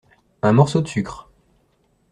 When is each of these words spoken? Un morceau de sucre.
Un 0.41 0.51
morceau 0.53 0.81
de 0.81 0.87
sucre. 0.87 1.29